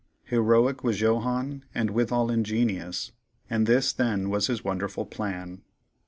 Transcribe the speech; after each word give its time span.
Heroic 0.23 0.83
was 0.83 0.97
Johannes, 0.97 1.61
and 1.75 1.91
withal 1.91 2.31
ingenious, 2.31 3.11
and 3.51 3.67
this 3.67 3.93
then 3.93 4.31
was 4.31 4.47
his 4.47 4.63
wonderful 4.63 5.05
plan. 5.05 5.61